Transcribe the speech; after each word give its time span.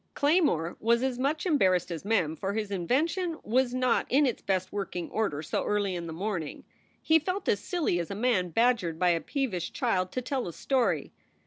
Claymore 0.15 0.77
was 0.79 1.03
as 1.03 1.19
much 1.19 1.45
embarrassed 1.45 1.91
as 1.91 2.03
Mem, 2.03 2.35
for 2.35 2.53
his 2.53 2.71
inven 2.71 3.07
tion 3.07 3.37
was 3.43 3.71
not 3.71 4.07
in 4.09 4.25
its 4.25 4.41
best 4.41 4.73
working 4.73 5.11
order 5.11 5.43
so 5.43 5.63
early 5.63 5.95
in 5.95 6.07
the 6.07 6.11
morning. 6.11 6.63
He 7.03 7.19
felt 7.19 7.47
as 7.47 7.59
silly 7.59 7.99
as 7.99 8.09
a 8.09 8.15
man 8.15 8.49
badgered 8.49 8.97
by 8.97 9.09
a 9.09 9.21
peevish 9.21 9.71
child 9.73 10.11
to 10.13 10.21
tell 10.23 10.47
a 10.47 10.53
story. 10.53 11.11